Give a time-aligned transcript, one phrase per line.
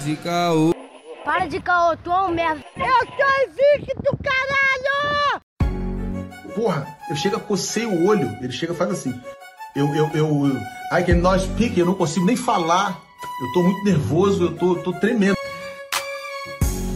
[0.00, 0.74] de caô.
[1.24, 2.64] Para de caô, tu é um merda.
[2.76, 5.42] Eu sou invicto, caralho!
[6.54, 8.36] Porra, eu chego a cocei o olho.
[8.40, 9.14] Ele chega e faz assim.
[9.76, 12.98] Eu, eu, eu, eu I cannot speak, eu não consigo nem falar.
[13.42, 15.36] Eu tô muito nervoso, eu tô, tô tremendo.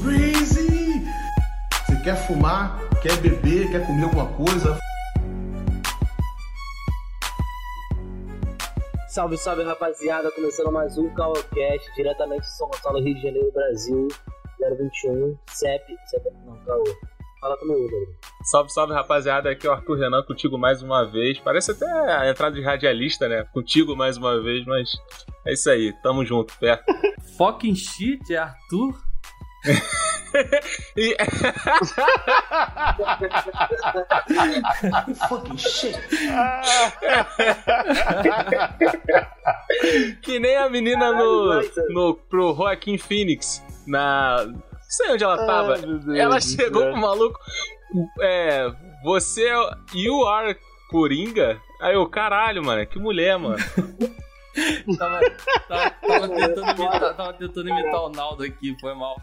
[0.03, 1.07] Breezy!
[1.87, 4.79] Você quer fumar, quer beber, quer comer alguma coisa?
[9.15, 14.09] Salve, salve rapaziada, começando mais um Caocast, diretamente de São Gonçalo, Rio de Janeiro, Brasil,
[14.59, 16.83] 021, CEP, CEP não, Caô.
[17.41, 18.13] Fala comigo, Rodrigo.
[18.43, 21.39] Salve, salve rapaziada, aqui é o Arthur Renan contigo mais uma vez.
[21.39, 23.45] Parece até a entrada de radialista, né?
[23.55, 24.91] Contigo mais uma vez, mas
[25.47, 26.85] é isso aí, tamo junto, perto.
[27.39, 29.01] Fucking shit, é Arthur?
[30.97, 31.17] e...
[35.29, 35.95] Fucking shit.
[40.23, 41.61] que nem a menina no,
[41.91, 45.75] no pro Joaquim Phoenix na não sei onde ela tava.
[45.75, 46.93] Ai, ela Deus chegou Deus.
[46.93, 47.39] pro maluco.
[48.21, 48.71] É.
[49.03, 49.49] Você.
[49.95, 50.57] You are
[50.91, 51.61] Coringa?
[51.81, 53.57] Aí eu, caralho, mano, que mulher, mano.
[54.99, 55.21] Tava,
[55.69, 59.21] tava, tava tentando imitar, tava tentando imitar o Naldo aqui, foi mal.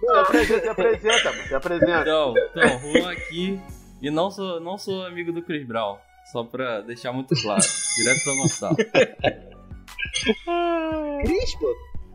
[0.00, 2.00] Se apresenta, se apresenta, se apresenta.
[2.02, 3.60] Então, então, Juan aqui.
[4.00, 5.96] E não sou, não sou amigo do Chris Brown.
[6.30, 7.62] Só pra deixar muito claro.
[7.96, 8.76] Direto São Gonçalo.
[11.24, 11.74] Cris, pô?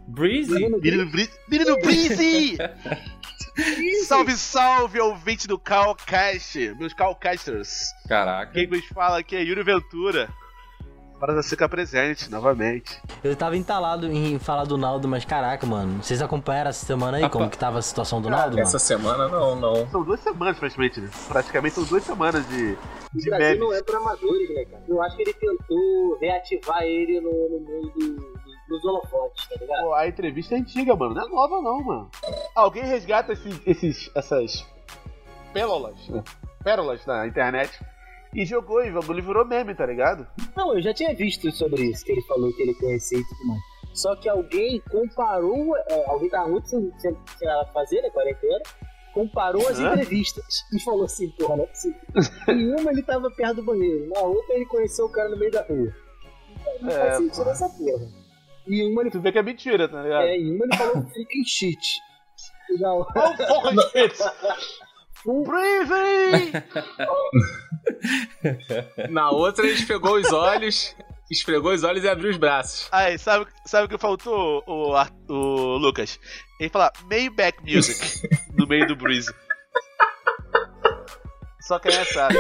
[0.10, 0.54] Breezy?
[0.54, 0.80] Menino,
[1.12, 2.58] Bri- Menino Breezy!
[4.08, 7.92] salve, salve, ouvinte do Calcast, meus Calcasters.
[8.08, 8.54] Caraca.
[8.54, 10.30] Quem nos fala aqui é Yuri Ventura.
[11.20, 13.02] Para da Seca presente, novamente.
[13.24, 16.04] Eu tava entalado em falar do Naldo, mas caraca, mano.
[16.04, 18.62] Vocês acompanharam essa semana aí como que tava a situação do Naldo, mano?
[18.62, 19.88] Essa semana não, não.
[19.90, 21.10] São duas semanas praticamente, né?
[21.28, 22.76] Praticamente são duas semanas de,
[23.16, 23.60] de Brasil memes.
[23.60, 24.84] não é pra amadores, né, cara?
[24.88, 28.38] Eu acho que ele tentou reativar ele no, no mundo do-
[28.70, 29.82] dos holofotes, tá ligado?
[29.86, 31.16] Pô, a entrevista é antiga, mano.
[31.16, 32.12] Não é nova, não, mano.
[32.54, 34.64] Alguém resgata esses, esses essas
[35.52, 36.24] pérolas, né?
[36.64, 37.72] pérolas na internet
[38.38, 40.28] e jogou, e o bagulho virou meme, tá ligado?
[40.56, 43.48] Não, eu já tinha visto sobre isso, que ele falou que ele conhecia e tudo
[43.48, 43.60] mais.
[43.94, 48.60] Só que alguém comparou, é, alguém tava muito sem, sem, sem pra fazer, né, quarentena,
[49.14, 49.94] comparou as Hã?
[49.94, 52.00] entrevistas e falou assim, porra, não é possível.
[52.50, 55.52] em uma ele tava perto do banheiro, na outra ele conheceu o cara no meio
[55.52, 55.92] da rua.
[56.82, 57.52] Não É, faz sentido porra.
[57.52, 58.08] essa porra.
[58.68, 60.24] E em uma ele, Tu vê que é mentira, tá ligado?
[60.26, 62.00] é, em uma ele falou freaking shit.
[62.70, 64.24] E na outra, Olha o foco de shit!
[65.26, 66.52] Breathing!
[69.10, 70.96] Na outra ele esfregou os olhos,
[71.32, 72.88] esfregou os olhos e abriu os braços.
[72.92, 76.20] Aí, sabe, sabe o que faltou, o, Ar- o Lucas?
[76.60, 78.22] Ele fala Maybach Music
[78.54, 79.34] no meio do Breeze.
[81.62, 82.36] Só quem é sabe.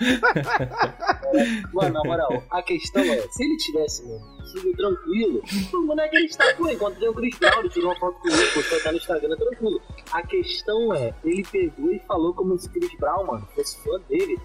[1.72, 6.26] Mano, na moral, a questão é, se ele tivesse, mano, sido tranquilo, o moleque ele
[6.26, 8.96] está pô, encontrei o Chris Brown, ele tirou uma foto com ele, postou até no
[8.96, 9.80] Instagram, tranquilo.
[10.12, 14.38] A questão é, ele pegou e falou como se Chris Brown, mano, fosse fã dele.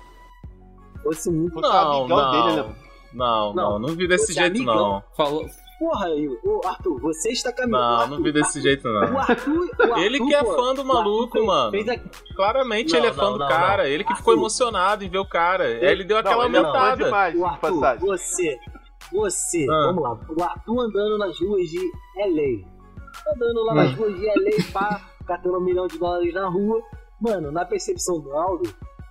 [1.01, 1.59] Fosse muito.
[1.59, 2.31] Não, amigão não.
[2.31, 2.75] dele, né?
[3.13, 4.75] Não, não, Não, não vi desse é jeito amigão.
[4.75, 5.03] não.
[5.15, 5.49] Falou.
[5.85, 6.07] Porra,
[6.43, 7.81] ô Arthur, você está caminhando.
[7.83, 9.19] Não, Arthur, não vi desse jeito O não.
[9.19, 11.71] Arthur, o Arthur, Ele que é pô, fã do o maluco, Arthur fez- mano.
[11.71, 12.35] Fez a...
[12.35, 13.83] Claramente Não, ele é fã não, do não, cara.
[13.83, 13.89] não.
[13.89, 14.41] Ele que ficou Arthur.
[14.41, 15.63] emocionado em ver o cara.
[15.65, 17.03] Aí ele deu aquela não, ele é aumentada.
[17.05, 18.05] demais, O Arthur, passagem.
[18.07, 18.59] você,
[19.11, 19.85] você, Ah.
[19.87, 21.79] vamos lá, o Arthur andando nas ruas de
[22.17, 22.67] LA.
[23.33, 26.81] Andando lá nas ruas de LA, pá, catando um milhão de dólares na rua.
[27.21, 28.63] Mano, na percepção do Aldo,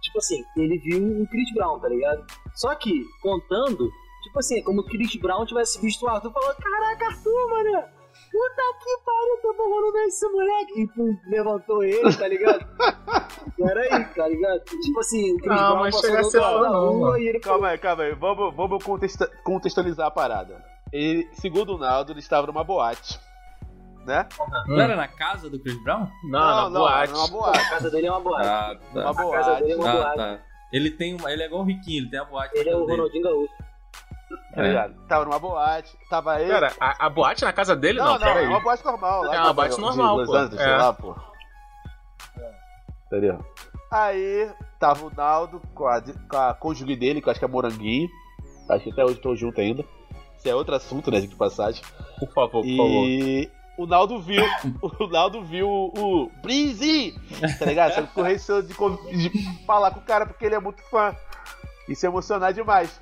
[0.03, 2.25] tipo assim, ele viu um Chris Brown, tá ligado?
[2.55, 3.89] Só que, contando,
[4.35, 7.49] tipo assim, é como o Chris Brown tivesse visto o Arthur e falou: Caraca, Arthur,
[7.51, 7.85] mano!
[8.31, 10.81] Puta que pariu, tô falando desse moleque!
[10.81, 12.67] E pum, levantou ele, tá ligado?
[13.57, 14.61] Peraí, tá ligado?
[14.65, 16.89] Tipo assim, o Chris Não, Brown mas passou chega a do outro lado da não,
[16.93, 17.19] rua mano.
[17.19, 18.15] e ele Calma aí, calma aí.
[18.15, 18.85] Vamos, vamos
[19.45, 20.65] contextualizar a parada.
[20.93, 23.19] Ele, segundo o Naldo, ele estava numa boate.
[24.05, 24.29] Né?
[24.67, 26.09] Não era na casa do Chris Brown?
[26.25, 27.13] Não, na boate.
[27.13, 27.71] Numa A boate.
[27.71, 28.47] casa dele é uma boate.
[28.49, 29.23] Ah, Uma tá.
[29.23, 29.91] A casa dele é boate.
[29.97, 30.17] uma Ah, boate.
[30.17, 30.41] tá.
[30.73, 31.33] Ele tem uma.
[31.33, 32.59] Ele é igual o Riquinho, ele tem a boate.
[32.59, 32.85] Ele é o.
[32.87, 33.53] Ronaldinho Gaúcho.
[34.55, 34.95] Tá ligado?
[35.09, 36.51] Tava numa boate, tava ele.
[36.53, 37.99] Pera, a, a boate na casa dele?
[37.99, 39.23] não, Não, não, é uma boate normal.
[39.25, 40.37] Lá É uma boate normal, Los pô.
[40.37, 40.77] Angeles, sei É.
[40.77, 41.17] lá, pô.
[43.07, 43.45] Entendeu?
[43.91, 47.49] Aí tava o Naldo com a, com a cônjuge dele, que eu acho que é
[47.49, 48.09] Moranguinho.
[48.69, 49.85] Acho que até hoje estão juntos ainda.
[50.37, 51.83] Isso é outro assunto, né, de passagem.
[52.19, 53.07] Por favor, por favor.
[53.07, 54.43] E o Naldo viu,
[55.01, 57.15] o Naldo viu o Breezy,
[57.59, 57.95] tá ligado?
[57.95, 58.75] Só ficou receoso de,
[59.31, 61.15] de falar com o cara porque ele é muito fã.
[61.89, 62.99] E se emocionar demais.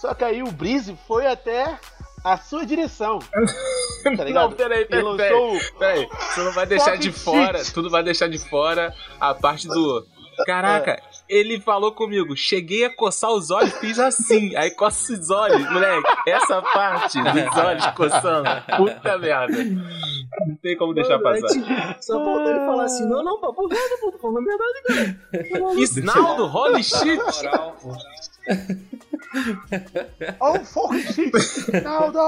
[0.00, 1.78] Só que aí o Breezy foi até
[2.24, 3.18] a sua direção.
[4.16, 4.50] Tá ligado?
[4.50, 6.06] Não, peraí, Ele peraí, lançou peraí.
[6.06, 9.66] Peraí, você não vai deixar de fora, tu não vai deixar de fora a parte
[9.66, 10.06] do.
[10.46, 14.54] Caraca, ele falou comigo, cheguei a coçar os olhos, fiz assim.
[14.54, 16.08] Aí coça os olhos, moleque.
[16.28, 18.48] Essa parte dos olhos coçando.
[18.76, 19.64] Puta merda.
[20.46, 21.54] Não tem como deixar Mano, passar.
[21.54, 21.66] tipo,
[22.00, 25.74] Só faltou ele falar assim: não, não, papo reto, pô, tô falando a verdade, cara.
[25.74, 27.20] Isso, Naldo, holy shit.
[30.40, 31.32] Oh, fucking shit!
[31.82, 32.18] Naldo!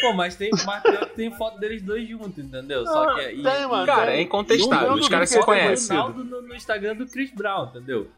[0.00, 0.82] Pô, mas tem, mas
[1.16, 2.84] tem foto deles dois juntos, entendeu?
[2.86, 3.86] Só que e- tem, mano.
[3.86, 4.92] Cara, é incontestável.
[4.94, 5.96] Os caras se conhecem.
[5.96, 8.08] Ronaldo no, no Instagram do Chris Brown, entendeu?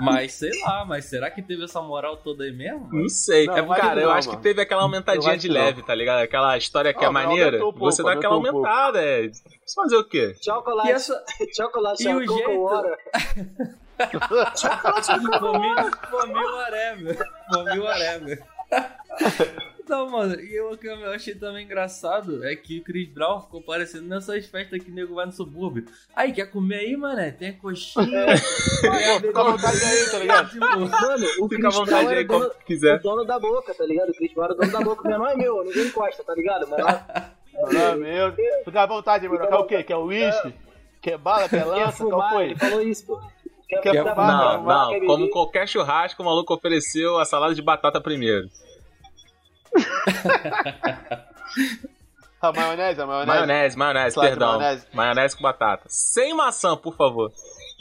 [0.00, 2.88] Mas sei lá, mas será que teve essa moral toda aí mesmo?
[2.90, 3.44] Não sei.
[3.46, 4.42] Não, é, cara, que eu não, acho que mano.
[4.42, 5.54] teve aquela aumentadinha de não.
[5.56, 6.20] leve, tá ligado?
[6.22, 7.58] Aquela história que Ah, é maneira.
[7.58, 9.28] pouco, você dá aquela um aumentada, é.
[9.28, 10.34] Você fazer o quê?
[10.42, 11.22] Chocolate, E essa-
[11.54, 13.76] chocolate, e o jeito-
[16.10, 17.18] For me whatever.
[17.74, 18.42] Me whatever.
[19.88, 23.40] Não, mano, e eu- o que eu achei também engraçado é que o Chris Brown
[23.40, 25.84] ficou parecendo nessas festas que o nego vai no subúrbio.
[26.14, 27.32] Aí, quer comer aí, mané?
[27.32, 28.26] Tem coxinha.
[28.26, 30.50] Pô, fica à vontade aí, tá ligado?
[30.50, 32.96] Tipo, Mano, o Fica à Chris vontade Brown aí, era como dono, quiser.
[32.96, 34.10] o dono da boca, tá ligado?
[34.10, 36.68] O Chris Brown era dono da boca, não é meu, ninguém encosta, tá ligado?
[36.68, 37.32] Mas lá,
[37.72, 38.32] Não, meu.
[38.64, 39.44] Fica à vontade, mano.
[39.48, 39.82] Quer o quê?
[39.82, 40.54] Quer uísque?
[41.02, 41.48] Quer bala?
[41.48, 42.04] Quer lança?
[42.04, 42.44] Qual foi?
[42.50, 43.20] ele falou isso, pô.
[43.82, 45.06] Quer Não, não.
[45.06, 48.48] Como qualquer churrasco, o maluco ofereceu a salada de batata primeiro.
[52.40, 53.26] A maionese, a maionese.
[53.28, 54.58] Maionese, maionese, Salada perdão.
[54.58, 54.86] maionese.
[54.94, 55.36] Maionese.
[55.36, 55.84] com batata.
[55.88, 57.30] Sem maçã, por favor.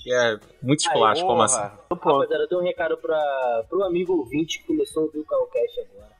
[0.04, 1.72] Que é muito esculacho com maçã.
[1.90, 5.80] Rapaziada, eu tenho um recado pra, pro amigo ouvinte que começou a ouvir o Calcast
[5.80, 6.12] agora.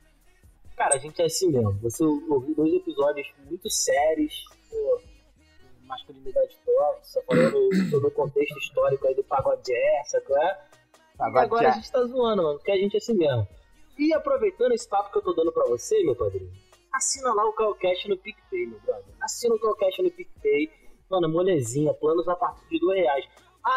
[0.74, 1.78] Cara, a gente é assim mesmo.
[1.82, 4.32] Você ouviu dois episódios muito sérios,
[4.70, 5.00] pô,
[5.90, 10.36] masculinidade tóxica, falando sobre o contexto histórico aí do pagodé, sacou?
[10.38, 10.60] É?
[11.18, 11.76] E Agora, agora a já.
[11.76, 13.46] gente tá zoando, mano, porque a gente é assim mesmo.
[13.98, 16.50] E aproveitando esse papo que eu tô dando pra você, meu padrinho,
[16.92, 19.04] assina lá o Calcast no PicPay, meu brother.
[19.20, 20.70] Assina o Calcast no PicPay.
[21.10, 23.26] Mano, molezinha, planos a partir de dois reais.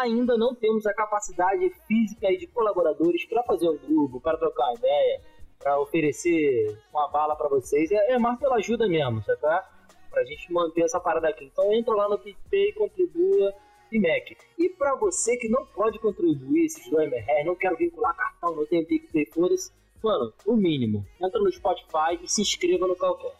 [0.00, 4.64] Ainda não temos a capacidade física aí de colaboradores pra fazer um grupo, para trocar
[4.68, 5.20] uma ideia,
[5.58, 7.90] pra oferecer uma bala pra vocês.
[7.92, 9.66] É, é mais pela ajuda mesmo, sabe?
[10.14, 11.44] Pra gente manter essa parada aqui.
[11.44, 13.52] Então entra lá no PicPay, contribua
[13.90, 14.30] e Mac.
[14.58, 18.64] E pra você que não pode contribuir esses dois reais, não quero vincular cartão, não
[18.66, 19.72] tem PicPay, foda-se.
[20.02, 21.04] Mano, o mínimo.
[21.20, 23.36] Entra no Spotify e se inscreva no Calcast.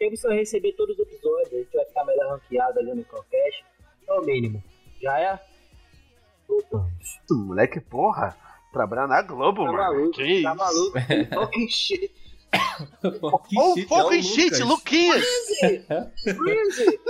[0.00, 3.04] Aí você vai receber todos os episódios, a gente vai ficar melhor ranqueado ali no
[3.04, 3.64] Calcast.
[4.08, 4.62] É o mínimo.
[5.00, 5.40] Já é?
[6.48, 7.20] Voltamos.
[7.30, 8.36] Moleque, porra.
[8.72, 9.78] Trabalhar na Globo, Tá mano.
[9.78, 10.42] maluco, que isso?
[10.42, 10.98] tá maluco.
[11.34, 12.12] Fucking shit.
[13.02, 14.68] Oh, é fucking shit, Lucas.
[14.68, 15.24] Luquinhas!
[16.36, 17.00] Breezy!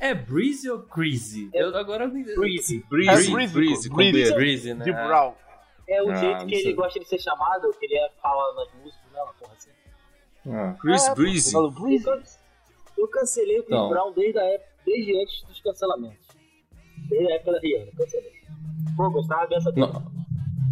[0.00, 1.50] É Breezy ou Crazy?
[1.52, 2.34] Eu agora não entendi.
[2.36, 2.84] Breezy.
[2.88, 4.34] Breezy, É breezy, breezy, breezy.
[4.34, 4.84] Breezy, né?
[4.84, 5.34] De Brown.
[5.86, 8.72] É o Ah, jeito que ele gosta de ser chamado, que ele é fala nas
[8.82, 9.20] músicas, né?
[9.22, 9.70] Uma porra assim.
[10.50, 10.74] Ah.
[10.80, 11.52] Chris É, Breezy.
[11.52, 12.06] pô, Breezy.
[12.06, 12.22] Eu,
[12.98, 13.88] eu cancelei o Chris Então.
[13.90, 16.26] Brown desde, a época, desde antes dos cancelamentos.
[17.08, 18.32] Desde a época da Rihanna, cancelei.
[18.96, 19.86] Pô, gostava dessa dele.
[19.92, 20.14] Não.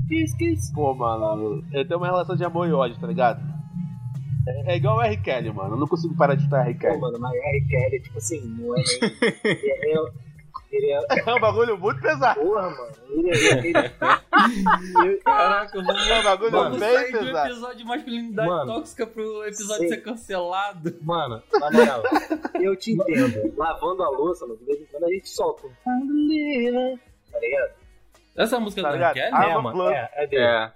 [0.08, 0.72] Kiss, kiss.
[0.74, 3.51] Pô, mano, ele tem uma relação de amor e ódio, tá ligado?
[4.46, 5.16] É, é igual o R.
[5.18, 5.74] Kelly, mano.
[5.74, 6.74] Eu não consigo parar de escutar R.
[6.74, 6.98] Pô, Kelly.
[6.98, 7.66] mano, mas R.
[7.68, 9.16] Kelly, tipo assim, não é nem.
[9.44, 10.32] ele é.
[10.72, 11.00] Ele é.
[11.30, 12.40] É um bagulho muito pesado.
[12.40, 12.92] Porra, mano.
[13.10, 13.58] Ele é.
[13.58, 17.50] Ele, ele, Caraca, vou, É um bagulho vamos bem sair do pesado.
[17.50, 19.88] episódio de masculinidade Mano, tóxica pro episódio sim.
[19.88, 20.96] ser cancelado.
[21.02, 22.02] Mano, na moral,
[22.54, 23.54] eu te entendo.
[23.56, 25.70] Lavando a louça, mano, de vez em quando a gente solta um.
[27.30, 27.70] Tá ligado?
[28.34, 29.16] Essa música Tá do ligado?
[29.18, 29.30] R.
[29.30, 29.44] Kelly?
[29.50, 29.90] É, uma mano.
[29.90, 30.42] É, é dele.
[30.42, 30.72] É.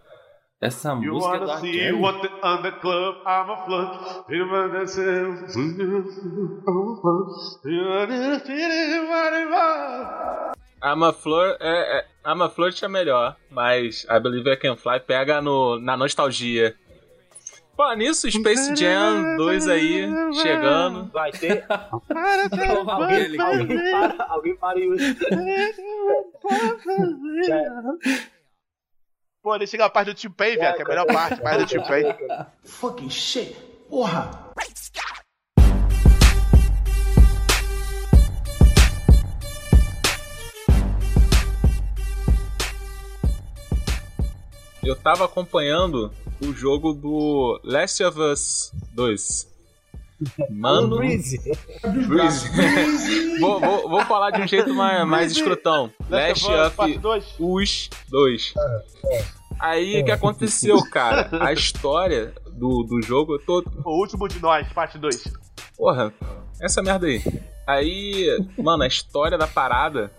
[0.67, 1.61] Essa You música wanna R.
[1.61, 1.93] see Kelly?
[2.01, 4.27] what the underclub, I'm a flirt.
[10.83, 14.77] I'm a Flor é, é, I'm a Flirt é melhor, mas I Believe I Can
[14.77, 16.75] Fly pega no, na nostalgia.
[17.77, 20.09] Pô, nisso, Space Jam 2 aí,
[20.43, 21.11] chegando.
[21.13, 21.65] Vai ter.
[21.69, 24.89] Alguém que- para, alguém para e
[27.51, 28.36] é.
[29.47, 31.37] Pô, deixa chegar a parte do Tim Pay, velho, que é a melhor parte, a
[31.41, 32.03] parte do Tim Pay.
[32.65, 33.55] Fucking shit.
[33.89, 34.53] Porra.
[44.83, 49.56] Eu tava acompanhando o jogo do Last of Us 2.
[50.51, 51.39] Mano, Breezy.
[52.07, 52.49] Breezy.
[53.41, 55.91] vou, vou, vou falar de um jeito mais, mais escrotão.
[56.09, 57.35] Last of Us, 2.
[57.39, 58.55] Us 2.
[59.61, 61.29] Aí o que aconteceu, cara?
[61.45, 63.65] A história do, do jogo, eu tô.
[63.85, 65.25] O último de nós, parte 2.
[65.77, 66.13] Porra,
[66.61, 67.23] essa merda aí.
[67.67, 68.27] Aí,
[68.59, 70.11] mano, a história da parada,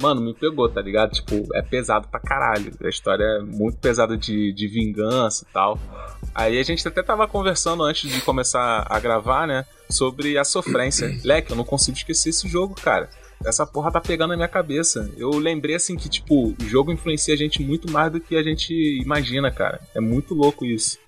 [0.00, 1.12] mano, me pegou, tá ligado?
[1.12, 2.72] Tipo, é pesado pra caralho.
[2.82, 5.78] A história é muito pesada de, de vingança e tal.
[6.34, 9.64] Aí a gente até tava conversando antes de começar a gravar, né?
[9.90, 11.16] Sobre a sofrência.
[11.24, 13.08] Leque, eu não consigo esquecer esse jogo, cara.
[13.44, 15.10] essa porra tá pegando na minha cabeça.
[15.16, 18.42] Eu lembrei assim que, tipo, o jogo influencia a gente muito mais do que a
[18.42, 19.80] gente imagina, cara.
[19.94, 20.98] É muito louco isso.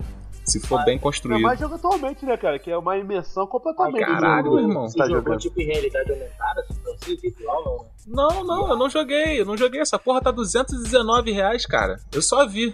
[0.43, 1.41] Se for bem Ainda construído.
[1.43, 2.57] mais jogo atualmente, né, cara?
[2.57, 4.03] Que é uma imersão completamente.
[4.05, 4.55] Caralho, do jogo.
[4.57, 4.89] meu irmão.
[4.89, 5.39] Você Tá jogou jogando.
[5.39, 7.90] tipo em realidade aumentada, tipo assim, virtual, não?
[8.07, 9.79] Não, não, eu não joguei, eu não joguei.
[9.81, 11.97] Essa porra tá 219 reais, cara.
[12.11, 12.71] Eu só vi,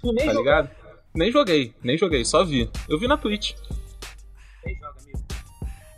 [0.00, 0.70] Tu nem tá jogou, ligado?
[1.14, 2.70] Nem joguei, nem joguei, só vi.
[2.88, 3.52] Eu vi na Twitch.
[4.64, 5.18] nem joga, amigo.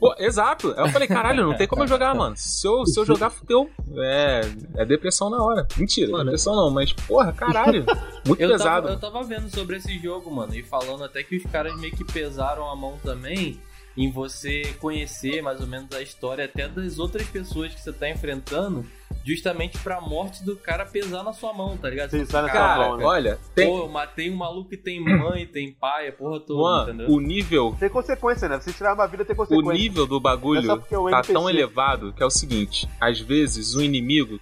[0.00, 0.74] Pô, exato.
[0.76, 2.34] Aí eu falei, caralho, não tem como eu jogar, mano.
[2.36, 3.70] Se eu, se eu jogar, fudeu.
[3.98, 4.40] É,
[4.78, 5.64] é depressão na hora.
[5.76, 6.24] Mentira, Mano.
[6.24, 7.84] depressão não, mas, porra, caralho.
[8.26, 8.88] Muito Eu pesado.
[8.88, 11.94] tava, eu tava vendo sobre esse jogo, mano, e falando até que os caras meio
[11.94, 13.60] que pesaram a mão também
[13.96, 18.08] em você conhecer mais ou menos a história até das outras pessoas que você tá
[18.08, 18.86] enfrentando,
[19.24, 22.10] justamente pra morte do cara pesar na sua mão, tá ligado?
[22.10, 23.04] Sim, Você tá na sua Cara, mão, né?
[23.04, 23.68] olha, tem.
[23.68, 27.14] Pô, eu matei um maluco que tem mãe, tem pai, a porra toda, Mano, entendeu?
[27.14, 28.58] o nível, Tem consequência, né?
[28.60, 29.72] Se tirar uma vida, tem o consequência.
[29.74, 31.32] nível do é bagulho só porque é o tá NPC.
[31.34, 34.40] tão elevado que é o seguinte: às vezes o inimigo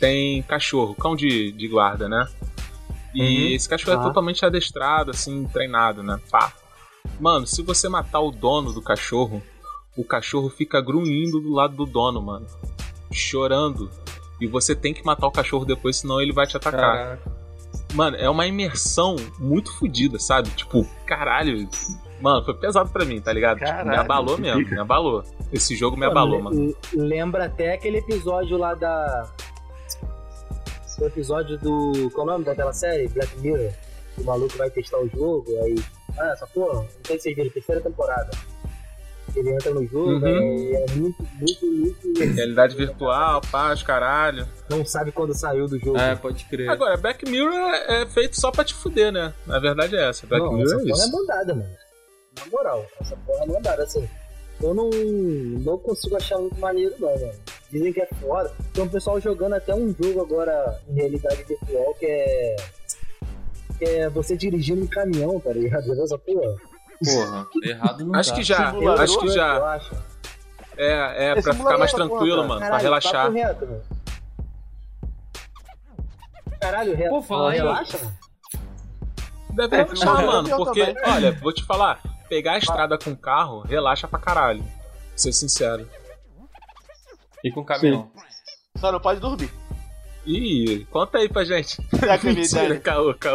[0.00, 2.26] tem cachorro, cão de, de guarda, né?
[3.14, 3.54] E Uhum.
[3.54, 6.18] esse cachorro é totalmente adestrado, assim, treinado, né?
[6.30, 6.52] Pá.
[7.20, 9.42] Mano, se você matar o dono do cachorro,
[9.96, 12.46] o cachorro fica grunhindo do lado do dono, mano.
[13.12, 13.90] Chorando.
[14.40, 16.80] E você tem que matar o cachorro depois, senão ele vai te atacar.
[16.80, 17.38] Caraca.
[17.94, 20.48] Mano, é uma imersão muito fodida, sabe?
[20.50, 21.68] Tipo, caralho.
[22.20, 23.58] Mano, foi pesado pra mim, tá ligado?
[23.58, 24.74] Tipo, me Caralho, abalou mesmo, pica.
[24.74, 25.24] me abalou.
[25.52, 26.74] Esse jogo me Mano, abalou, mano.
[26.92, 29.28] Lembra até aquele episódio lá da.
[31.00, 32.10] O episódio do.
[32.12, 33.08] Qual é o nome daquela série?
[33.08, 33.72] Black Mirror.
[34.20, 35.76] O maluco vai testar o jogo, aí.
[36.18, 38.30] Ah, essa porra, não vocês viram, terceira temporada.
[39.36, 40.26] Ele entra no jogo, Uhum.
[40.26, 42.18] é, é muito, muito, muito.
[42.34, 44.48] Realidade virtual, paz, caralho.
[44.70, 45.98] Não sabe quando saiu do jogo.
[45.98, 46.68] É, pode crer.
[46.70, 47.52] Agora, Black Mirror
[47.88, 49.32] é feito só pra te fuder, né?
[49.46, 50.26] Na verdade é essa.
[50.26, 51.12] Black não, Mirror essa é porra é isso.
[51.12, 51.70] mandada, mano.
[52.38, 54.08] Na moral, essa porra é mandada, assim.
[54.60, 57.32] Eu não, não consigo achar muito maneiro, não, mano.
[57.70, 58.50] Dizem que é foda.
[58.72, 62.56] Tem um pessoal jogando até um jogo agora em realidade virtual que é.
[63.80, 65.92] É você dirigindo um caminhão, tá ligado?
[66.02, 66.56] Essa porra?
[67.04, 68.36] Porra, errado não Acho tá.
[68.36, 69.80] que já, Simulador, acho que já.
[70.76, 72.48] É, é É pra ficar mais porra, tranquilo, cara.
[72.48, 73.24] mano, pra Caralho, relaxar.
[73.26, 73.82] papo reto, mano.
[76.60, 77.08] Caralho, re...
[77.08, 78.18] Pô, fala relaxa, mano.
[79.54, 81.12] Deve É, relaxar, mano, porque, também.
[81.12, 84.62] olha, vou te falar, pegar a estrada com carro, relaxa pra caralho.
[84.62, 84.72] Pra
[85.16, 85.88] ser sincero.
[87.44, 88.10] E com caminhão.
[88.76, 89.50] Só não pode dormir.
[90.28, 91.78] Ih, conta aí pra gente.
[92.02, 92.80] É Mentira, dá.
[92.80, 93.34] caô, caô.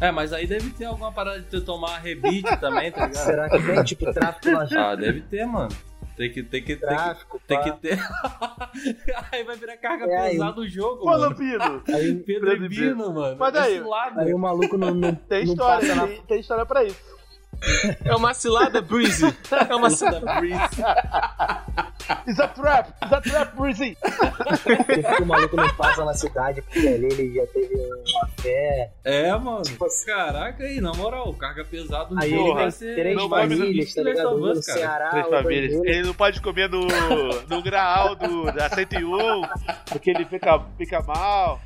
[0.00, 3.24] É, mas aí deve ter alguma parada de tu tomar rebite também, tá ligado?
[3.24, 5.74] Será que tem tipo tráfico na Ah, deve ter, mano.
[6.16, 7.40] Tem que, tem que, tem que, tráfico?
[7.46, 7.98] tem que ter.
[9.32, 11.22] aí vai virar carga É, pesada do jogo, Pô, mano.
[11.24, 13.36] Lampino, Aí, Pedro Pedro e Bino, mano.
[13.38, 14.20] Mas aí- lado.
[14.20, 16.98] aí o maluco não, não, tem não história, passa na tem, tem história pra isso.
[18.04, 19.26] É uma cilada, Breezy.
[19.68, 20.20] É uma cilada.
[20.20, 20.58] da Breeze.
[22.26, 22.88] It's a trap!
[23.02, 23.96] It's a trap, Breezy!
[24.00, 28.90] Porque o maluco não passa na cidade, porque ali ele já teve uma fé.
[29.04, 29.62] É, mano.
[29.62, 30.06] Tipo assim.
[30.06, 32.94] Caraca aí, na moral, carga pesada do Aí jogo ele Porra, vai ser.
[32.94, 34.34] três não famílias, tá ligado?
[34.34, 34.78] Us, no cara.
[34.78, 35.72] Ceará, Três famílias.
[35.84, 36.86] Ele não pode comer no,
[37.48, 39.42] no graal do, da 101,
[39.86, 41.60] porque ele fica, fica mal.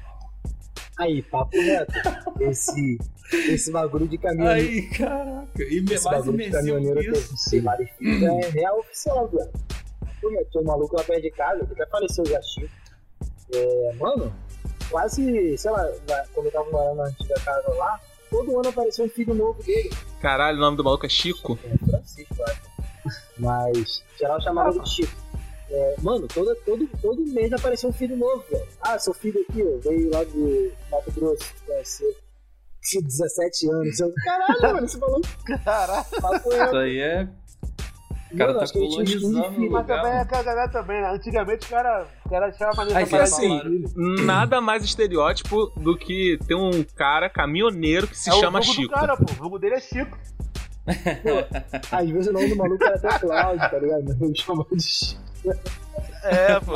[0.99, 1.93] Aí, papo reto.
[2.41, 2.99] Esse,
[3.37, 4.69] esse bagulho de caminhoneiro.
[4.69, 5.63] Aí, caraca.
[5.63, 7.09] E me- esse mais bagulho de caminhoneiro que
[7.99, 9.51] filhos, é real oficial, velho.
[10.23, 10.51] Reto.
[10.53, 12.69] Tinha um maluco lá perto de casa, que até faleceu já, Chico.
[13.55, 14.33] É, mano,
[14.91, 15.85] quase, sei lá,
[16.33, 19.91] quando eu tava morando na antiga casa lá, todo ano aparecia um filho novo dele.
[20.21, 21.59] Caralho, o nome do maluco é Chico.
[21.65, 22.63] É Francisco, eu acho.
[23.39, 25.13] Mas, geral chamava de Chico.
[25.71, 28.67] É, mano, todo, todo, todo mês aparecia um filho novo, velho.
[28.81, 32.15] Ah, seu filho aqui, ó, veio lá do Mato Grosso, conheceu.
[32.83, 34.01] Tinha 17 anos.
[34.01, 35.29] Eu, Caralho, mano, esse maluco.
[35.65, 36.05] Caralho.
[36.21, 37.29] Papo Isso aí é.
[38.33, 39.73] O cara Mano, tá acho que ele tinha uns 15 colonizando o filhos.
[39.73, 40.03] Mas lugar.
[40.03, 41.11] também é também, né?
[41.11, 43.85] Antigamente o cara, o cara achava maneiro Aí assim,
[44.25, 48.89] Nada mais estereótipo do que ter um cara caminhoneiro que se é chama o Chico.
[48.89, 49.25] do cara, pô.
[49.25, 50.19] O vulgo dele é Chico.
[51.93, 54.05] Às vezes o nome do maluco era até Cláudio, tá ligado?
[54.09, 55.23] Mas eu chamava de Chico.
[56.25, 56.73] É, pô.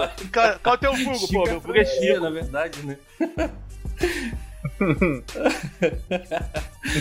[0.62, 1.46] Qual, é o teu Chico pô?
[1.46, 2.20] é Meu vulgo é Chico.
[2.20, 2.98] na verdade, né?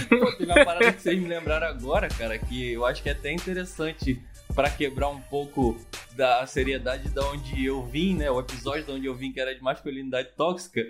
[0.09, 3.11] Pô, teve uma parada que vocês me lembraram agora, cara, que eu acho que é
[3.11, 4.21] até interessante
[4.53, 5.77] pra quebrar um pouco
[6.15, 8.31] da seriedade da onde eu vim, né?
[8.31, 10.81] O episódio de onde eu vim, que era de masculinidade tóxica.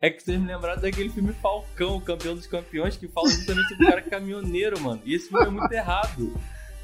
[0.00, 3.84] É que vocês me lembraram daquele filme Falcão, campeão dos campeões, que fala justamente sobre
[3.84, 5.00] o cara caminhoneiro, mano.
[5.04, 6.38] E esse filme é muito errado.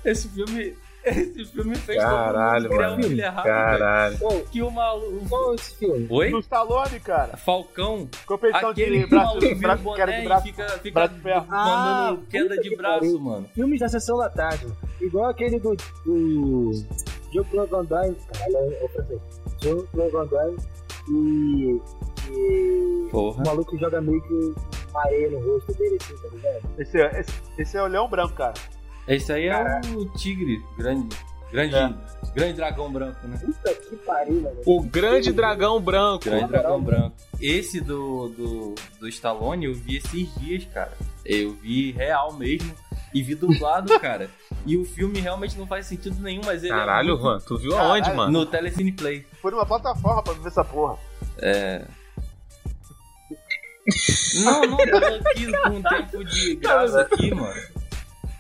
[0.05, 0.75] Esse filme.
[1.05, 3.21] Esse filme fez Caralho, todo mundo criar um mano.
[3.21, 3.55] errado, velho.
[3.79, 4.19] Caralho.
[4.19, 5.29] Qual, Que o maluco.
[5.29, 6.07] qual é esse filme?
[6.11, 6.31] Oi?
[6.31, 7.37] Do Stallone, cara.
[7.37, 10.43] Falcão, Competição aquele de que braço, o braço, boné de e braço.
[10.47, 11.47] fica, fica braço de ferro.
[11.51, 11.65] Ah,
[12.11, 13.49] mandando queda de que braço, mano.
[13.55, 14.67] Filmes da sessão da tarde.
[15.01, 15.75] Igual aquele do.
[16.05, 16.71] do.
[17.33, 18.17] Jean-Claude Van Damme.
[18.33, 19.21] Caralho, é o francês.
[19.61, 20.57] Jean Claude Van Damme
[21.09, 21.81] e,
[22.31, 23.43] e Porra.
[23.43, 24.55] o maluco joga meio que
[24.95, 26.63] areia no rosto dele assim, tá ligado?
[26.79, 28.55] Esse, é- esse, esse é o Leão Branco, cara.
[29.09, 31.17] Esse aí é o tigre, grande,
[31.51, 31.93] grande, É.
[32.35, 33.37] grande dragão branco, né?
[33.39, 34.57] Puta que pariu, mano.
[34.65, 36.25] O grande dragão branco.
[36.25, 37.17] Grande dragão branco.
[37.41, 40.93] Esse do, do, do Stallone eu vi esses dias, cara.
[41.25, 42.73] Eu vi real mesmo.
[43.15, 44.31] E vi dublado, cara.
[44.65, 47.23] E o filme realmente não faz sentido nenhum, mas ele Caralho, é muito...
[47.23, 48.17] Juan, tu viu aonde, Caralho.
[48.17, 48.33] mano?
[48.33, 49.27] No Telecine Play.
[49.43, 50.97] Foi numa plataforma pra ver essa porra.
[51.39, 51.85] É.
[54.45, 57.61] Não, não, tava aqui com um tempo de graça aqui, mano.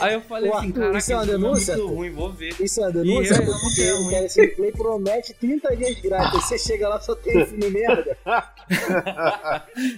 [0.00, 2.32] Aí eu falei assim, Arthur, caraca, isso é uma esse filme denúncia, muito ruim, vou
[2.32, 2.54] ver.
[2.60, 4.10] Isso é uma E denúncia, é, porque é o ruim.
[4.10, 6.44] Telecine Play promete 30 dias grátis.
[6.44, 8.16] Você chega lá só tem filme merda.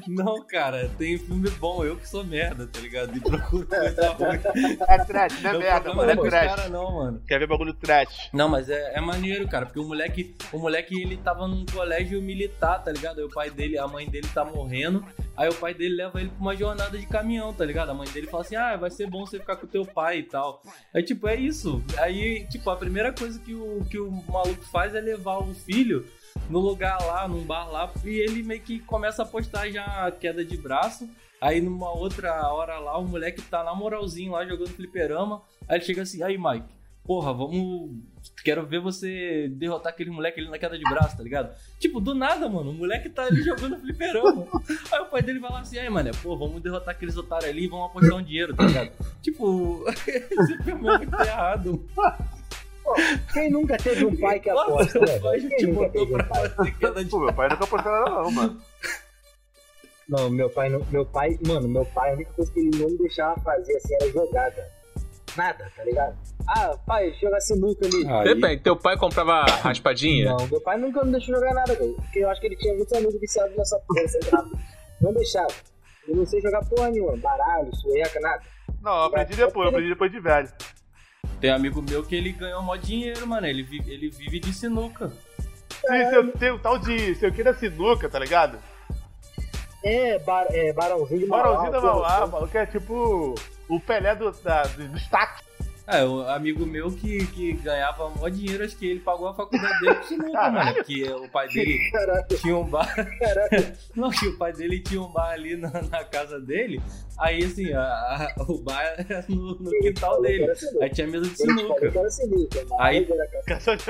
[0.07, 3.17] Não, cara, tem filme bom, eu que sou merda, tá ligado?
[3.17, 4.79] E procuro coisa ruim.
[4.89, 6.11] É trash, não é Não merda, mano.
[6.11, 6.57] É trash.
[6.57, 7.23] cara não, mano.
[7.27, 8.31] Quer ver bagulho trash?
[8.33, 12.21] Não, mas é, é maneiro, cara, porque o moleque, o moleque, ele tava num colégio
[12.23, 13.19] militar, tá ligado?
[13.19, 15.05] Aí o pai dele, a mãe dele tá morrendo,
[15.37, 17.91] aí o pai dele leva ele pra uma jornada de caminhão, tá ligado?
[17.91, 20.23] A mãe dele fala assim, ah, vai ser bom você ficar com teu pai e
[20.23, 20.63] tal.
[20.95, 21.83] Aí, tipo, é isso.
[21.99, 26.07] Aí, tipo, a primeira coisa que o, que o maluco faz é levar o filho
[26.49, 30.11] no lugar lá, num bar lá, e ele meio que começa a postar já a
[30.11, 31.09] queda de braço.
[31.41, 35.43] Aí numa outra hora lá, o moleque tá na moralzinho lá jogando fliperama.
[35.69, 36.69] Aí ele chega assim, aí Mike,
[37.05, 37.91] porra, vamos.
[38.45, 41.55] Quero ver você derrotar aquele moleque ali na queda de braço, tá ligado?
[41.79, 44.47] Tipo, do nada, mano, o moleque tá ali jogando fliperama.
[44.93, 47.65] Aí o pai dele vai lá assim, aí, mano, pô, vamos derrotar aqueles otários ali
[47.65, 48.93] e vamos apostar um dinheiro, tá ligado?
[49.23, 51.85] Tipo, esse filme é muito errado.
[53.33, 55.19] Quem nunca teve um pai que Nossa, aposta, o né?
[55.21, 56.49] pai Quem te nunca botou teve um pra pai?
[56.51, 58.61] fazer queda de Pô, meu pai nunca postou nada não, mano.
[60.09, 62.91] Não, meu pai, não- meu pai, mano, meu pai, a única coisa que ele não
[62.91, 64.80] me deixava fazer assim era jogar, cara.
[65.37, 66.17] Nada, tá ligado?
[66.49, 68.07] Ah, pai, joga sinuca ali.
[68.09, 70.33] Aí- Depende, teu pai comprava raspadinha?
[70.35, 71.91] Não, meu pai nunca me deixou jogar nada, cara.
[71.93, 74.51] Porque eu acho que ele tinha muitos amigos viciados nessa porra.
[75.01, 75.49] Não deixava.
[76.09, 78.43] Eu não sei jogar porra nenhuma, baralho, sueca, nada.
[78.83, 80.49] Não, eu aprendi depois, eu aprendi depois de velho.
[81.41, 83.47] Tem amigo meu que ele ganhou mó dinheiro, mano.
[83.47, 85.11] Ele vive, ele vive de sinuca.
[85.87, 87.15] Sim, seu, tem um tal de.
[87.15, 88.59] Sei o que da sinuca, tá ligado?
[89.83, 91.71] É, bar, é barãozinho de Mauá.
[91.71, 93.35] Barãozinho da que é tipo
[93.71, 95.43] o Pelé do, da, do, do stack.
[95.87, 99.81] É, o amigo meu que, que ganhava mó dinheiro, acho que ele pagou a faculdade
[99.81, 100.85] dele sinuca, mano.
[100.85, 102.95] Que o pai dele Caralho, tinha um bar.
[102.95, 103.73] caralho.
[103.97, 106.81] Não, que o pai dele tinha um bar ali na, na casa dele.
[107.19, 110.47] Aí, assim, a- a- o bar era no, no quintal dele.
[110.81, 112.67] Aí tinha mesa de falou sinuca.
[112.79, 113.09] Aí-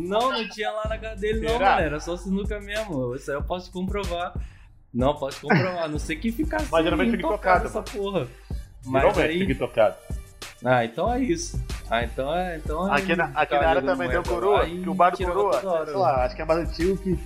[0.00, 1.70] Não, não tinha lá na casa dele, não, Será?
[1.74, 1.86] mano.
[1.86, 3.14] Era só sinuca mesmo.
[3.14, 4.34] Isso aí eu posso comprovar.
[4.96, 5.82] Não, posso comprovar.
[5.82, 6.68] A não sei que fica assim.
[6.72, 8.26] Mas geralmente fica intocado intocado, essa porra.
[8.86, 9.46] Mas Geralmente aí.
[9.46, 9.96] fica tocado.
[10.64, 11.62] Ah, então é isso.
[11.90, 12.56] Ah, então é.
[12.56, 14.88] Então é Aqui na, aqui ficar na área também tem o moeda coroa, e que
[14.88, 17.18] o bar do coroa, hora, sei lá, acho que é mais antigo que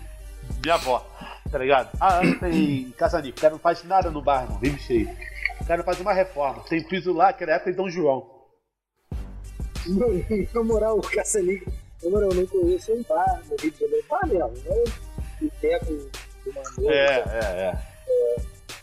[0.65, 1.07] minha avó,
[1.49, 1.91] tá ligado?
[2.01, 5.09] Ah, antes tem caça-níquel, o cara não faz nada no bar, não, vive cheio.
[5.61, 8.29] O cara não faz uma reforma, tem piso lá, que era época de Dom João.
[10.53, 11.73] Na moral, o caça-níquel.
[12.03, 14.07] Na moral, eu não conheço um bar no Rio de Janeiro.
[14.11, 16.11] Bar mesmo, não boteco
[16.47, 16.89] noite.
[16.89, 17.79] É, é, é.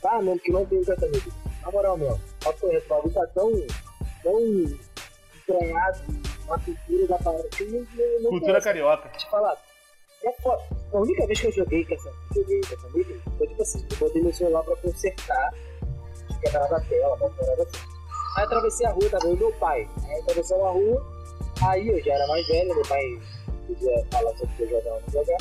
[0.01, 1.33] Bar mesmo, que não tem caça-níquel.
[1.63, 2.19] Na moral mesmo.
[2.43, 3.51] Papo correto, o bagulho tá tão,
[4.23, 4.39] tão
[5.41, 5.99] entranhado
[6.47, 7.49] na cultura da parada.
[7.59, 9.09] não- não- não Cultura carioca.
[9.09, 9.57] te falar.
[10.23, 10.61] É foda.
[10.93, 13.87] A única vez que eu joguei com essa, joguei com essa mídia foi tipo assim,
[13.91, 15.53] eu botei meu celular pra consertar,
[16.29, 17.85] de quebrar a tela, uma parada assim.
[18.37, 19.87] Aí atravessei a rua, tava eu e meu pai.
[20.07, 21.05] Aí atravessamos a rua,
[21.67, 23.01] aí eu já era mais velho, meu pai
[23.67, 25.37] podia falar sobre o que eu jogava ou não jogar.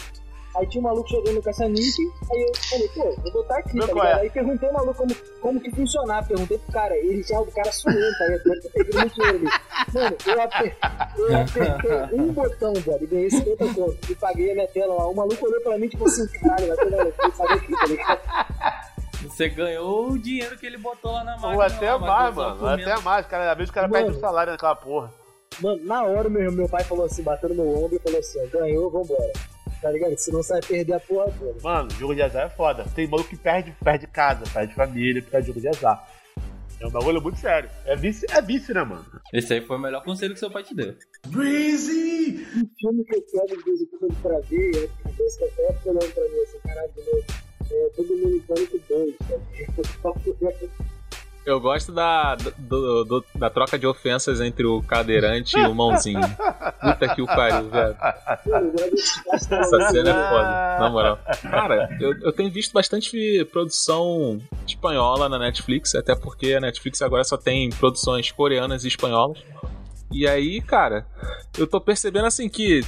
[0.56, 3.92] Aí tinha um maluco jogando caça-níquel, aí eu falei, pô, vou botar aqui, Meu tá
[3.92, 4.08] ligado?
[4.08, 4.20] é?
[4.22, 7.70] Aí perguntei ao maluco como, como que funcionava, perguntei pro cara, ele já, o cara
[7.70, 8.44] suando, tá ligado?
[8.44, 9.48] Deve ter pegado muito dinheiro ali.
[9.92, 10.76] Mano, eu, aper,
[11.18, 15.08] eu apertei um botão, velho, e ganhei 50 conto, e paguei a minha tela lá.
[15.08, 18.20] O maluco olhou pra mim, tipo assim, caralho, vai no cu, sabe aqui, tá ligado?
[19.22, 21.54] Você ganhou o dinheiro que ele botou lá na máquina.
[21.54, 24.04] Ou até lá, mais, mano, até mais, cara, às vezes o cara Mano.
[24.04, 25.12] perde o salário naquela porra.
[25.60, 28.38] Mano, na hora meu, meu pai falou assim, bateu no meu ombro e falou assim,
[28.42, 29.32] ó, ganhou, vambora.
[29.80, 30.16] Tá ligado?
[30.16, 31.54] Senão você vai perder a porra toda.
[31.62, 32.84] Mano, jogo de azar é foda.
[32.94, 36.08] Tem maluco que perde, perde casa, perde família por causa de jogo de azar.
[36.80, 37.70] É um bagulho muito sério.
[37.86, 39.04] É vício, é vício, né, mano?
[39.32, 40.94] Esse aí foi o melhor conselho que seu pai te deu.
[41.28, 42.46] Breezy!
[42.54, 45.90] Um filme que eu quero de vez em quando pra ver, é que até fica
[45.90, 47.24] olhando pra mim assim, caralho, de novo.
[47.68, 49.16] É todo mundo em pânico 2,
[50.02, 50.86] tá
[51.46, 56.20] Eu gosto da, do- do- da troca de ofensas entre o cadeirante e o mãozinho.
[56.20, 57.96] Puta que o pariu, velho.
[59.50, 61.18] Essa cena é foda, na moral.
[61.42, 67.22] Cara, eu, eu tenho visto bastante produção espanhola na Netflix, até porque a Netflix agora
[67.22, 69.38] só tem produções coreanas e espanholas.
[70.10, 71.06] E aí, cara,
[71.56, 72.80] eu tô percebendo assim que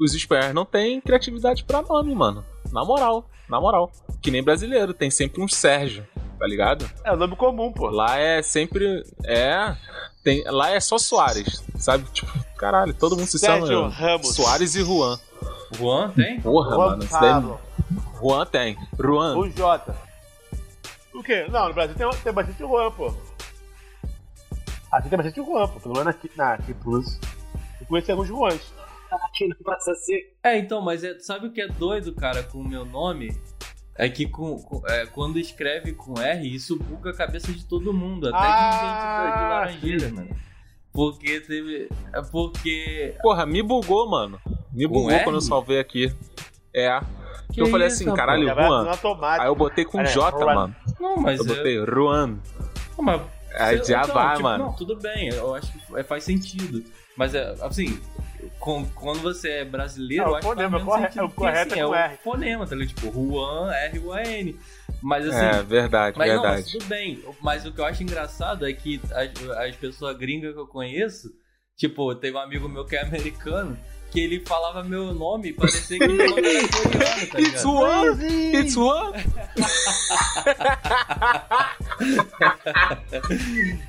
[0.00, 2.44] os espanhóis não têm criatividade pra nome, mano.
[2.72, 3.90] Na moral, na moral.
[4.20, 6.04] Que nem brasileiro, tem sempre um Sérgio,
[6.38, 6.88] tá ligado?
[7.04, 7.88] É o nome comum, pô.
[7.88, 9.04] Lá é sempre.
[9.24, 9.74] É.
[10.22, 12.04] Tem, lá é só Soares, sabe?
[12.12, 14.34] Tipo, caralho, todo mundo se Sérgio chama Ramos.
[14.34, 15.18] Soares e Juan.
[15.76, 16.40] Juan tem?
[16.40, 17.04] Porra, Juan mano.
[17.04, 18.18] Isso daí...
[18.20, 18.76] Juan tem.
[18.98, 19.36] Juan.
[19.38, 19.94] O J.
[21.14, 21.46] O quê?
[21.50, 23.14] Não, no Brasil tem, tem bastante Juan, pô.
[24.90, 25.80] Aqui tem bastante Juan, pô.
[25.80, 27.18] Pelo menos aqui, na aqui Plus.
[27.80, 28.60] Eu conheci alguns Juans.
[29.10, 30.34] Aqui não passa a ser.
[30.42, 33.34] É, então, mas é- sabe o que é doido, cara, com o meu nome?
[33.98, 37.92] É que com, com- é, quando escreve com R, isso buga a cabeça de todo
[37.92, 40.36] mundo, até Ah, de gente de Laranjeira, mano.
[40.92, 41.88] Porque teve.
[42.12, 43.14] É porque.
[43.20, 44.40] Porra, me bugou, mano.
[44.72, 45.24] Me Com bugou R?
[45.24, 46.14] quando eu salvei aqui.
[46.74, 47.00] É.
[47.52, 48.86] Que eu falei isso, assim, caralho, Juan.
[49.40, 50.76] Aí eu botei com É, J, mano.
[51.00, 51.38] Não, mas.
[51.40, 52.38] Eu é- botei Juan.
[52.96, 53.22] Não, mas
[53.54, 54.64] Aí já então, vai, tipo, mano.
[54.66, 56.84] Não, tudo bem, eu acho que é- faz sentido.
[57.16, 57.98] Mas, é, assim,
[58.58, 61.20] com- quando você é brasileiro, É, o eu acho que fonema, faz menos sentido.
[61.20, 62.16] é o porque, correto assim, é é o R.
[62.18, 62.94] fonema, tá ligado?
[62.96, 64.56] Tipo, Juan, R-U-A-N.
[65.02, 65.58] Mas, assim...
[65.58, 66.72] é, verdade, mas não, mas verdade.
[66.72, 67.22] tudo bem.
[67.40, 71.30] Mas o que eu acho engraçado é que as, as pessoas gringas que eu conheço,
[71.76, 73.78] tipo, teve um amigo meu que é americano,
[74.10, 77.62] que ele falava meu nome e parecia que meu nome era coreano, tá It's?
[77.62, 78.18] Juan!
[78.54, 79.12] It's Juan!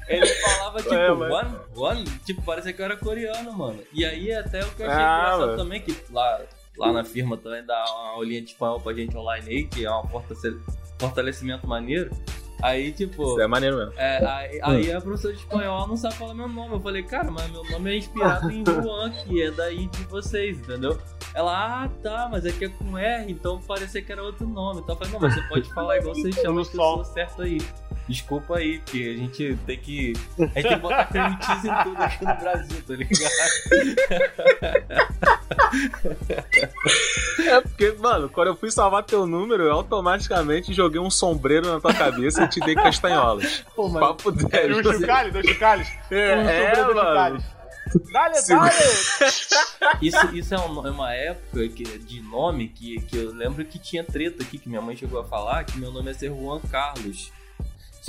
[0.07, 3.79] Ele falava, tipo, É, mas- one, one, tipo, parecia que eu era coreano, mano.
[3.93, 5.57] E aí até o que eu achei Ah, engraçado mano.
[5.57, 6.41] também, que lá,
[6.77, 9.91] lá na firma também dá uma aulinha de espanhol pra gente online aí, que é
[9.91, 10.03] um
[10.99, 12.09] fortalecimento maneiro.
[12.61, 13.23] Aí, tipo.
[13.23, 13.93] Isso é maneiro mesmo.
[13.97, 16.73] É, aí, aí a professora de espanhol não sabe falar meu nome.
[16.73, 20.57] Eu falei, cara, mas meu nome é inspirado em Juan, que é daí de vocês,
[20.59, 20.99] entendeu?
[21.33, 24.81] Ela, ah, tá, mas é que é com R, então parecia que era outro nome.
[24.81, 27.59] Então eu falei, não, mas você pode falar igual você chama as pessoas certo aí.
[28.07, 30.13] Desculpa aí, porque a gente tem que.
[30.37, 31.07] A gente tem que botar
[31.45, 33.19] cheese em tudo aqui no Brasil, tá ligado?
[37.45, 41.79] É porque, mano, quando eu fui salvar teu número, eu automaticamente joguei um sombreiro na
[41.79, 43.63] tua cabeça e te dei castanholas.
[43.75, 44.77] Pô, mas Papo E 10.
[44.85, 45.87] os chocalhos, dois chocalhos.
[46.11, 47.43] É, Um é, mano.
[48.13, 48.55] Dale, Sim.
[48.55, 48.71] dale!
[50.01, 53.79] Isso, isso é um- é uma época que, de nome que, que eu lembro que
[53.79, 56.59] tinha treta aqui, que minha mãe chegou a falar, que meu nome ia ser Juan
[56.69, 57.31] Carlos.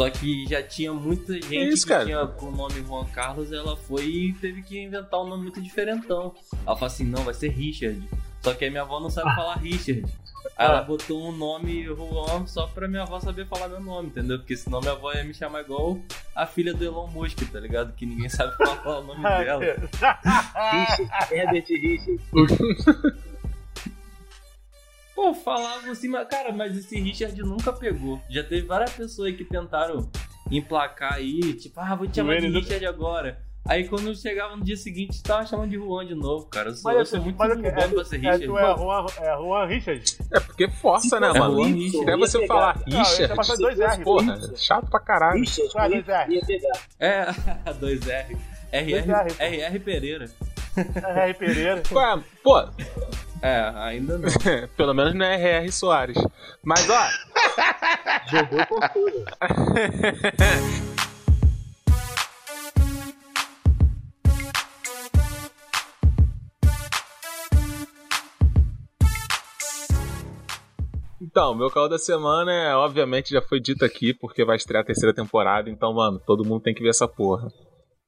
[0.00, 2.06] Só que já tinha muita gente isso, que cara?
[2.06, 5.60] tinha com o nome Juan Carlos, ela foi e teve que inventar um nome muito
[5.60, 6.34] diferentão.
[6.66, 8.08] Ela falou assim, não, vai ser Richard.
[8.40, 10.06] Só que aí minha avó não sabe falar Richard.
[10.56, 14.38] Aí ela botou um nome Juan só pra minha avó saber falar meu nome, entendeu?
[14.38, 15.98] Porque senão minha avó ia me chamar igual
[16.34, 17.92] a filha do Elon Musk, tá ligado?
[17.92, 19.60] Que ninguém sabe falar o nome dela.
[19.60, 23.20] Richard, Herbert Richard.
[25.14, 28.20] Pô, falavam assim, mas, cara, mas esse Richard nunca pegou.
[28.30, 30.08] Já teve várias pessoas aí que tentaram
[30.50, 33.38] emplacar aí, tipo, ah, vou te chamar de não- Richard agora.
[33.68, 36.70] Aí quando chegava no dia seguinte, tava chamando de Juan de novo, cara.
[36.70, 37.70] Eu sou, Mas eu assim, sou muito bom que?
[37.94, 38.46] pra ser É, Richard.
[38.46, 40.16] tu é Juan, é Juan Richard?
[40.32, 41.56] É porque força, né, É, mano?
[41.62, 42.02] Juan Richard.
[42.10, 44.02] Até você falar Não, Richard, passar dois R.
[44.02, 45.40] porra, chato pra caralho.
[45.40, 46.40] Richard, Ah, dois R.
[46.98, 47.26] É,
[47.74, 48.36] 2R.
[48.72, 49.56] RR, Dois R.
[49.58, 50.30] RR Pereira.
[50.76, 51.34] R.
[51.34, 51.82] Pereira.
[51.92, 52.64] Ué, Pô,
[53.42, 54.29] É, ainda não.
[54.76, 55.72] pelo menos não é R.R.
[55.72, 56.16] Soares.
[56.62, 57.07] Mas, ó,
[58.31, 59.24] Jogou com tudo.
[71.20, 74.87] Então, meu caô da semana é, obviamente, já foi dito aqui, porque vai estrear a
[74.87, 77.48] terceira temporada, então, mano, todo mundo tem que ver essa porra.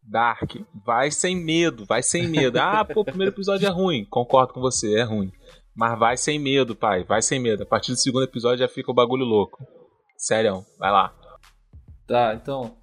[0.02, 2.58] Dark, vai sem medo, vai sem medo.
[2.58, 4.04] Ah, pô, o primeiro episódio é ruim.
[4.04, 5.32] Concordo com você, é ruim.
[5.74, 7.62] Mas vai sem medo, pai, vai sem medo.
[7.62, 9.64] A partir do segundo episódio já fica o bagulho louco.
[10.16, 11.14] Sério, vai lá.
[12.06, 12.76] Tá, então.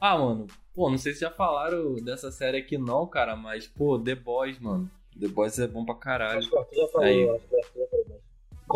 [0.00, 3.98] Ah, mano, pô, não sei se já falaram dessa série aqui não, cara, mas, pô,
[3.98, 4.90] The Boys, mano.
[5.18, 6.40] The Boys é bom pra caralho.
[6.40, 7.20] Tu já falou, Aí.
[7.20, 8.09] eu acho que já falou.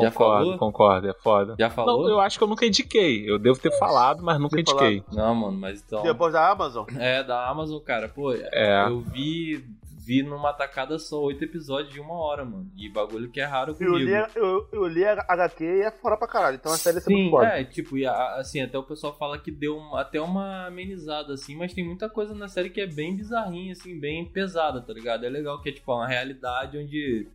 [0.00, 0.58] Já Concordo, falou?
[0.58, 1.56] concordo, é foda.
[1.58, 2.02] Já falou?
[2.02, 3.28] Não, eu acho que eu nunca indiquei.
[3.28, 5.02] Eu devo ter falado, mas nunca indiquei.
[5.12, 6.02] Não, mano, mas então.
[6.02, 6.86] Depois da Amazon.
[6.98, 8.86] É, da Amazon, cara, pô, É.
[8.88, 9.64] eu vi,
[10.06, 12.70] vi numa tacada só oito episódios de uma hora, mano.
[12.76, 13.96] E bagulho que é raro Eu comigo.
[13.98, 16.56] li, eu, eu li a HQ e é fora pra caralho.
[16.56, 17.46] Então a série é muito Sim, foda.
[17.46, 21.32] é, tipo, e a- assim, até o pessoal fala que deu uma- até uma amenizada,
[21.34, 24.92] assim, mas tem muita coisa na série que é bem bizarrinha, assim, bem pesada, tá
[24.92, 25.24] ligado?
[25.24, 27.26] É legal que é, tipo, uma realidade onde,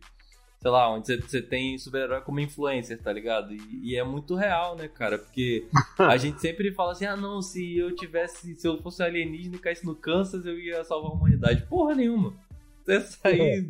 [0.60, 3.52] sei lá, onde você- tem super-herói como influencer, tá ligado?
[3.54, 3.60] E,
[3.92, 5.18] e é muito real, né, cara?
[5.18, 5.66] Porque
[5.98, 9.58] a gente sempre fala assim, ah, não, se eu tivesse, se eu fosse alienígena e
[9.58, 11.66] caísse no Kansas, eu ia salvar a humanidade.
[11.66, 12.34] Porra nenhuma.
[12.84, 13.68] Você sair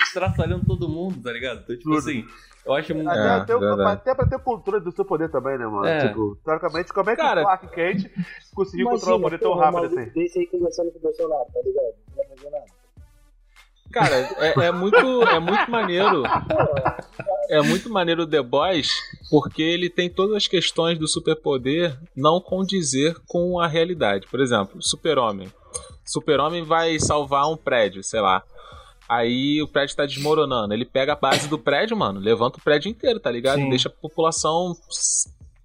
[0.00, 1.60] estraçalhando todo mundo, tá ligado?
[1.62, 1.98] Então, tipo Tudo.
[1.98, 2.24] assim,
[2.66, 3.08] eu acho muito...
[3.08, 5.86] Até, É, até, o- até pra ter controle do seu poder também, né, mano?
[5.86, 6.08] É.
[6.08, 8.10] Tipo, teoricamente, como é que Cara- o Clark Kent
[8.54, 10.10] conseguiu Imagina, controlar o poder tão rápido assim?
[10.10, 11.94] Desse aí conversando com o Bolsonaro, tá ligado?
[12.36, 12.81] fazer nada.
[13.92, 16.22] Cara, é, é muito, é muito maneiro.
[17.48, 18.90] É muito maneiro o The Boys,
[19.30, 24.26] porque ele tem todas as questões do superpoder não condizer com a realidade.
[24.26, 25.52] Por exemplo, Super-Homem.
[26.04, 28.42] Super-Homem vai salvar um prédio, sei lá.
[29.08, 30.72] Aí o prédio tá desmoronando.
[30.72, 33.58] Ele pega a base do prédio, mano, levanta o prédio inteiro, tá ligado?
[33.58, 33.68] Sim.
[33.68, 34.74] Deixa a população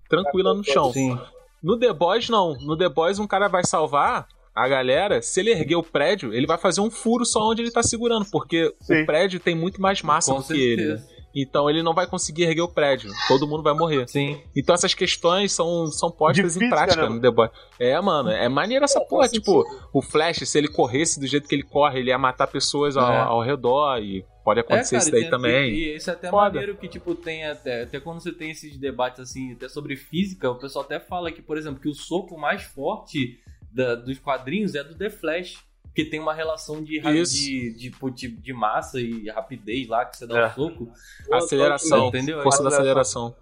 [0.10, 0.92] tranquila no chão.
[0.92, 1.18] Sim.
[1.64, 2.58] No The Boys, não.
[2.60, 4.28] No The Boys, um cara vai salvar
[4.64, 5.22] a galera.
[5.22, 8.26] Se ele erguer o prédio, ele vai fazer um furo só onde ele tá segurando,
[8.32, 9.04] porque Sim.
[9.04, 10.82] o prédio tem muito mais massa Com do que ele.
[10.86, 11.18] certeza.
[11.40, 13.12] Então ele não vai conseguir erguer o prédio.
[13.28, 14.08] Todo mundo vai morrer.
[14.10, 14.42] Sim.
[14.56, 17.52] Então essas questões são, são postas De em prática né, no The Boys.
[17.80, 19.28] É, mano, é maneiro essa É, porra.
[19.30, 19.90] Tipo, sentido.
[19.94, 23.12] o Flash, se ele corresse do jeito que ele corre, ele ia matar pessoas ao,
[23.14, 23.18] É.
[23.20, 24.00] ao redor.
[24.02, 25.70] E pode acontecer É, isso cara, daí tem- também.
[25.76, 26.46] E, e isso é até Foda.
[26.54, 30.50] maneiro que, tipo, tem até, até quando você tem esses debates, assim, até sobre física,
[30.50, 33.38] o pessoal até fala que, por exemplo, que o soco mais forte
[33.78, 35.66] da- dos quadrinhos é do The Flash.
[35.96, 37.34] Que tem uma relação de, Isso.
[37.34, 40.46] de, de, de, de massa e rapidez lá que você dá É.
[40.48, 40.92] o soco.
[41.34, 42.08] Aceleração.
[42.10, 42.44] Entendeu?
[42.44, 43.36] Força da aceleração.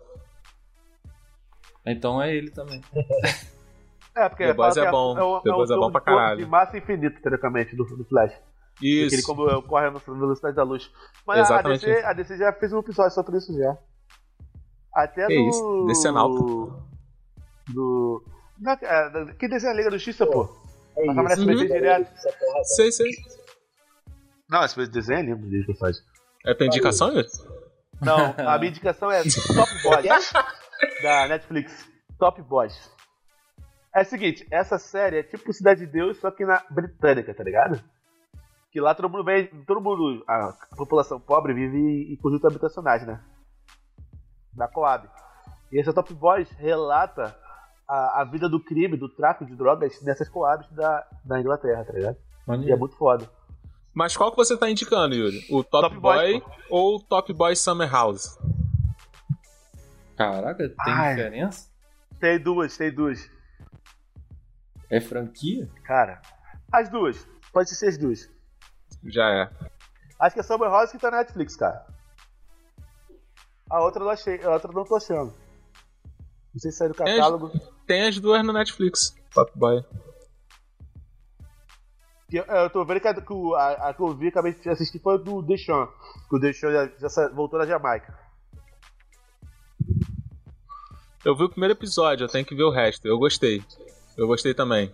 [1.85, 2.81] Então é ele também.
[4.17, 5.11] É, porque The Boys é que bom.
[5.11, 6.37] o- The o Boys é bom pra caralho.
[6.37, 8.31] De massa infinita, teoricamente, do, do Flash.
[8.75, 9.27] Porque ele Isso.
[9.27, 10.89] como corre na velocidade da luz.
[11.27, 13.77] Mas a Exatamente DC, a DC já fez um episódio sobre isso já.
[14.93, 15.49] Até Que do.
[15.49, 16.11] isso, DC é.
[17.73, 18.23] Do.
[18.59, 20.49] Não, é, que é a Liga da Justiça, pô?
[20.97, 21.31] É Passava na.
[21.33, 21.67] SBT Uhum.
[21.67, 22.11] direto.
[22.13, 23.11] Essa porra Sei, sei.
[24.49, 26.01] Não, esse desenho é lindo de passagem.
[26.45, 27.27] É tua indicação, Yuri?
[28.01, 30.33] Não, a minha indicação é Top Boys.
[31.03, 31.89] da Netflix.
[32.19, 32.91] Top Boys.
[33.93, 37.43] É o seguinte, essa série é tipo Cidade de Deus, só que na britânica, tá
[37.43, 37.81] ligado?
[38.71, 39.47] Que lá todo mundo vem.
[39.65, 40.23] Todo mundo.
[40.27, 43.21] A população pobre vive em conjuntos habitacionais, né?
[44.53, 45.09] Da Coab.
[45.71, 47.35] E essa Top Boys relata
[47.87, 51.93] a, a vida do crime, do tráfico de drogas nessas Coabs da, da Inglaterra, tá
[51.93, 52.17] ligado?
[52.63, 53.29] E é muito foda.
[53.93, 55.45] Mas qual que você tá indicando, Yuri?
[55.49, 58.37] O Top, Top Boy Boy, ou o Top Boy Summer House?
[60.17, 61.15] Caraca, tem Ai.
[61.15, 61.69] diferença?
[62.19, 63.29] Tem duas, tem duas.
[64.89, 65.69] É franquia?
[65.83, 66.21] Cara,
[66.71, 67.25] as duas.
[67.51, 68.29] Pode ser as duas.
[69.05, 69.49] Já é.
[70.19, 71.85] Acho que é Summer House que tá na Netflix, cara.
[73.69, 75.33] A outra eu não achei, a outra eu não tô achando.
[76.53, 77.51] Não sei se sai do catálogo.
[77.85, 79.15] Tem as duas no Netflix.
[79.33, 79.83] Top Boy.
[82.29, 84.53] Que eu, eu tô vendo que a, que o- a, a que eu vi, acabei
[84.53, 85.87] de assistir, foi do Deshaun.
[86.29, 88.17] Que o Deshaun já, já voltou da Jamaica.
[91.23, 93.07] Eu vi o primeiro episódio, eu tenho que ver o resto.
[93.07, 93.63] Eu gostei.
[94.17, 94.93] Eu gostei também.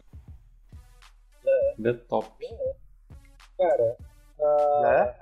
[1.81, 2.29] The Top.
[3.57, 3.97] Cara,
[4.39, 5.15] a, Né?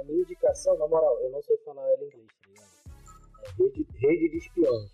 [0.00, 2.68] a minha indicação, na moral, eu não sei falar ela em inglês, tá ligado?
[3.44, 4.90] É rede, rede de espiões.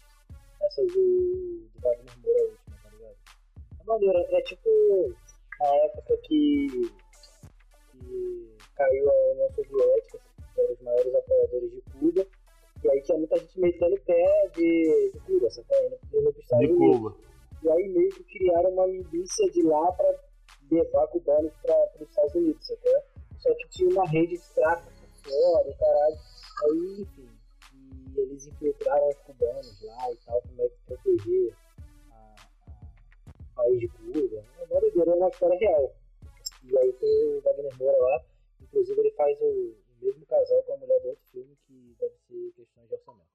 [0.62, 3.17] Essa do, do Wagner Moura, última, tá ligado?
[3.81, 4.69] É maneira, é tipo
[5.61, 6.93] a época que,
[7.93, 10.21] que caiu a União Soviética,
[10.55, 12.27] que eram os maiores apoiadores de Cuba,
[12.85, 15.69] e aí tinha muita gente metendo o pé de, de Cuba, sabe?
[15.87, 16.97] Indo, indo pros Estados De Unidos.
[16.99, 17.17] Cuba.
[17.61, 20.14] E aí meio que criaram uma milícia de lá pra
[20.71, 22.81] levar cubanos para os Estados Unidos, sabe?
[23.38, 24.93] Só que tinha uma rede de tráfico
[25.25, 26.17] fora, caralho.
[26.64, 27.29] Aí, enfim,
[28.14, 31.55] e eles infiltraram os cubanos lá e tal, como é que proteger
[33.69, 34.45] país de Cuba.
[34.59, 35.95] É uma doideira, é uma história real.
[36.65, 38.25] E aí tem o Wagner Moura lá,
[38.61, 42.53] inclusive ele faz o, mesmo casal com a mulher do outro filme, que deve ser
[42.57, 43.29] questões de orçamento.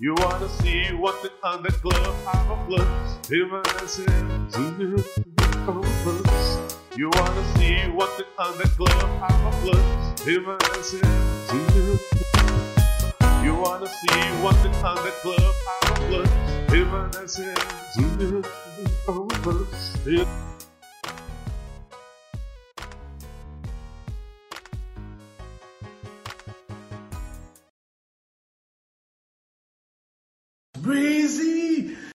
[0.00, 1.92] You wanna see what the underglow
[2.50, 3.98] of looks even as
[6.96, 10.94] You wanna see what the underglow of looks even as
[11.52, 12.79] You
[13.60, 15.36] wanna see what the underglow
[15.90, 17.36] of looks even as
[19.42, 20.59] Breezy!